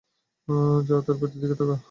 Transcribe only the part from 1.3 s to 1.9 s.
দিকে তাকা!